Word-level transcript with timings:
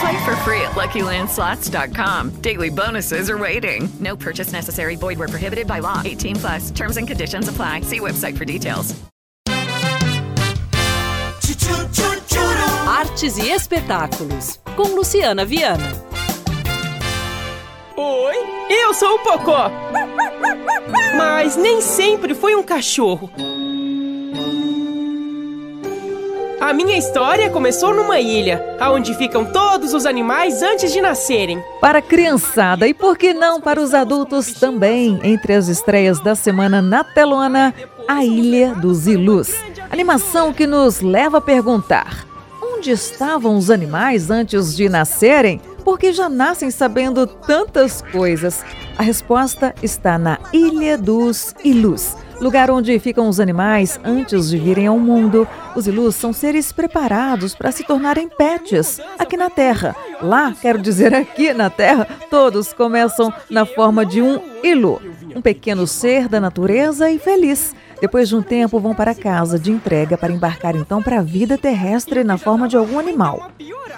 Play 0.00 0.24
for 0.24 0.36
free 0.36 0.60
at 0.62 0.72
LuckyLandSlots.com. 0.72 2.30
Daily 2.40 2.70
bonuses 2.70 3.28
are 3.28 3.38
waiting. 3.38 3.88
No 4.00 4.16
purchase 4.16 4.52
necessary. 4.52 4.96
Void 4.96 5.18
where 5.18 5.28
prohibited 5.28 5.66
by 5.66 5.80
law. 5.80 6.02
18 6.04 6.36
plus. 6.36 6.70
Terms 6.70 6.96
and 6.96 7.06
conditions 7.06 7.48
apply. 7.48 7.82
See 7.82 8.00
website 8.00 8.36
for 8.36 8.44
details. 8.44 8.94
Artes 12.86 13.36
e 13.38 13.48
espetáculos 13.50 14.58
com 14.76 14.94
Luciana 14.94 15.44
Viana. 15.44 15.84
Oi, 17.96 18.34
eu 18.70 18.94
sou 18.94 19.14
o 19.14 19.18
Pocó. 19.20 19.70
Mas 21.16 21.56
nem 21.56 21.80
sempre 21.80 22.34
foi 22.34 22.54
um 22.54 22.62
cachorro. 22.62 23.30
A 26.64 26.72
minha 26.72 26.96
história 26.96 27.50
começou 27.50 27.94
numa 27.94 28.18
ilha, 28.18 28.78
onde 28.90 29.12
ficam 29.18 29.44
todos 29.44 29.92
os 29.92 30.06
animais 30.06 30.62
antes 30.62 30.94
de 30.94 30.98
nascerem. 30.98 31.62
Para 31.78 31.98
a 31.98 32.02
criançada 32.02 32.88
e 32.88 32.94
por 32.94 33.18
que 33.18 33.34
não 33.34 33.60
para 33.60 33.78
os 33.78 33.92
adultos 33.92 34.54
também, 34.54 35.20
entre 35.22 35.52
as 35.52 35.68
estreias 35.68 36.20
da 36.20 36.34
semana 36.34 36.80
na 36.80 37.04
telona, 37.04 37.74
A 38.08 38.24
Ilha 38.24 38.74
dos 38.76 39.06
Ilus. 39.06 39.52
Animação 39.90 40.54
que 40.54 40.66
nos 40.66 41.02
leva 41.02 41.36
a 41.36 41.42
perguntar: 41.42 42.26
onde 42.62 42.90
estavam 42.90 43.58
os 43.58 43.70
animais 43.70 44.30
antes 44.30 44.74
de 44.74 44.88
nascerem? 44.88 45.60
Porque 45.84 46.14
já 46.14 46.30
nascem 46.30 46.70
sabendo 46.70 47.26
tantas 47.26 48.00
coisas. 48.00 48.64
A 48.96 49.02
resposta 49.02 49.74
está 49.82 50.16
na 50.16 50.38
Ilha 50.52 50.96
dos 50.96 51.52
Ilus, 51.64 52.16
lugar 52.40 52.70
onde 52.70 52.96
ficam 53.00 53.28
os 53.28 53.40
animais 53.40 53.98
antes 54.04 54.48
de 54.50 54.56
virem 54.56 54.86
ao 54.86 54.98
mundo. 55.00 55.48
Os 55.74 55.88
ilus 55.88 56.14
são 56.14 56.32
seres 56.32 56.70
preparados 56.70 57.56
para 57.56 57.72
se 57.72 57.82
tornarem 57.82 58.28
pets 58.28 59.00
aqui 59.18 59.36
na 59.36 59.50
Terra. 59.50 59.96
Lá, 60.22 60.54
quero 60.60 60.80
dizer 60.80 61.12
aqui 61.12 61.52
na 61.52 61.68
Terra, 61.70 62.06
todos 62.30 62.72
começam 62.72 63.32
na 63.50 63.66
forma 63.66 64.06
de 64.06 64.22
um 64.22 64.40
ilu, 64.62 65.02
um 65.34 65.42
pequeno 65.42 65.88
ser 65.88 66.28
da 66.28 66.40
natureza 66.40 67.10
e 67.10 67.18
feliz. 67.18 67.74
Depois 68.00 68.28
de 68.28 68.36
um 68.36 68.42
tempo, 68.42 68.78
vão 68.78 68.94
para 68.94 69.14
casa 69.14 69.58
de 69.58 69.72
entrega 69.72 70.16
para 70.16 70.32
embarcar 70.32 70.76
então 70.76 71.02
para 71.02 71.18
a 71.18 71.22
vida 71.22 71.58
terrestre 71.58 72.22
na 72.22 72.38
forma 72.38 72.68
de 72.68 72.76
algum 72.76 72.98
animal. 72.98 73.50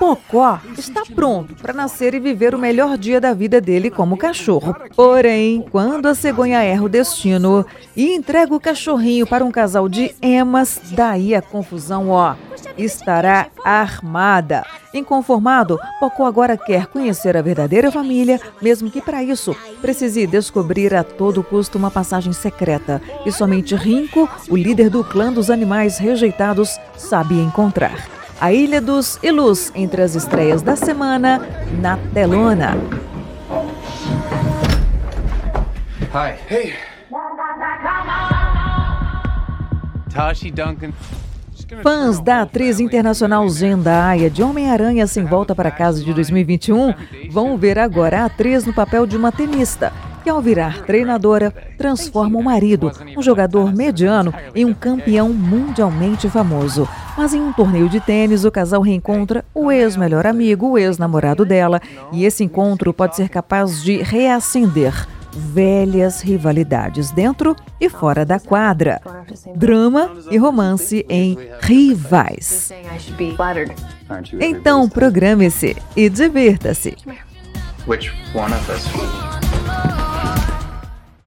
Pocó 0.00 0.58
está 0.78 1.02
pronto 1.14 1.54
para 1.56 1.74
nascer 1.74 2.14
e 2.14 2.18
viver 2.18 2.54
o 2.54 2.58
melhor 2.58 2.96
dia 2.96 3.20
da 3.20 3.34
vida 3.34 3.60
dele 3.60 3.90
como 3.90 4.16
cachorro. 4.16 4.74
Porém, 4.96 5.62
quando 5.70 6.06
a 6.06 6.14
cegonha 6.14 6.62
erra 6.62 6.84
o 6.84 6.88
destino 6.88 7.66
e 7.94 8.14
entrega 8.14 8.54
o 8.54 8.58
cachorrinho 8.58 9.26
para 9.26 9.44
um 9.44 9.50
casal 9.50 9.90
de 9.90 10.14
emas, 10.22 10.80
daí 10.92 11.34
a 11.34 11.42
confusão, 11.42 12.08
ó, 12.08 12.34
estará 12.78 13.48
armada. 13.62 14.64
Inconformado, 14.94 15.78
Pocó 16.00 16.24
agora 16.24 16.56
quer 16.56 16.86
conhecer 16.86 17.36
a 17.36 17.42
verdadeira 17.42 17.92
família, 17.92 18.40
mesmo 18.62 18.90
que 18.90 19.02
para 19.02 19.22
isso 19.22 19.54
precise 19.82 20.26
descobrir 20.26 20.94
a 20.94 21.04
todo 21.04 21.44
custo 21.44 21.76
uma 21.76 21.90
passagem 21.90 22.32
secreta. 22.32 23.02
E 23.26 23.30
somente 23.30 23.76
Rinco, 23.76 24.26
o 24.48 24.56
líder 24.56 24.88
do 24.88 25.04
clã 25.04 25.30
dos 25.30 25.50
animais 25.50 25.98
rejeitados, 25.98 26.80
sabe 26.96 27.38
encontrar. 27.38 28.19
A 28.40 28.54
Ilha 28.54 28.80
dos 28.80 29.18
Ilus, 29.22 29.70
entre 29.74 30.00
as 30.00 30.14
estreias 30.14 30.62
da 30.62 30.74
semana, 30.74 31.46
na 31.78 31.98
telona. 32.14 32.74
Hi. 36.14 36.34
Hey. 36.48 36.74
Tashi 40.10 40.50
Duncan. 40.50 40.90
Fãs 41.82 42.18
da 42.18 42.40
atriz 42.40 42.80
internacional 42.80 43.46
Zendaya 43.48 44.30
de 44.30 44.42
Homem-Aranha 44.42 45.06
Sem 45.06 45.24
Volta 45.24 45.54
para 45.54 45.70
Casa 45.70 46.02
de 46.02 46.12
2021 46.14 46.94
vão 47.30 47.56
ver 47.58 47.78
agora 47.78 48.22
a 48.22 48.24
atriz 48.24 48.64
no 48.64 48.72
papel 48.72 49.06
de 49.06 49.16
uma 49.16 49.30
tenista, 49.30 49.92
que 50.22 50.30
ao 50.30 50.40
virar 50.40 50.82
treinadora, 50.82 51.50
transforma 51.76 52.38
o 52.38 52.42
marido, 52.42 52.90
um 53.16 53.22
jogador 53.22 53.74
mediano, 53.74 54.32
em 54.54 54.64
um 54.64 54.74
campeão 54.74 55.30
mundialmente 55.30 56.28
famoso. 56.28 56.88
Mas 57.16 57.34
em 57.34 57.40
um 57.40 57.52
torneio 57.52 57.88
de 57.88 58.00
tênis, 58.00 58.44
o 58.44 58.50
casal 58.50 58.80
reencontra 58.82 59.44
o 59.54 59.70
ex-melhor 59.70 60.26
amigo, 60.26 60.68
o 60.68 60.78
ex-namorado 60.78 61.44
dela, 61.44 61.80
e 62.12 62.24
esse 62.24 62.44
encontro 62.44 62.92
pode 62.92 63.16
ser 63.16 63.28
capaz 63.28 63.82
de 63.82 63.96
reacender 64.02 65.06
velhas 65.32 66.20
rivalidades 66.20 67.10
dentro 67.10 67.54
e 67.80 67.88
fora 67.88 68.24
da 68.24 68.38
quadra. 68.38 69.00
Drama 69.54 70.10
e 70.30 70.36
romance 70.36 71.04
em 71.08 71.36
Rivais. 71.60 72.72
Então 74.40 74.88
programe-se 74.88 75.76
e 75.96 76.08
divirta-se. 76.08 76.96